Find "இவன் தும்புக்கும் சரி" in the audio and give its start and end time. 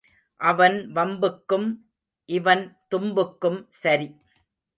2.29-4.09